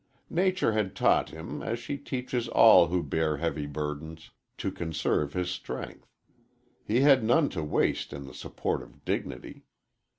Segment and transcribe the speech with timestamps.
[0.31, 5.51] Nature had taught him, as she teaches all who bear heavy burdens, to conserve his
[5.51, 6.17] strength.
[6.83, 9.61] He had none to waste in the support of dignity.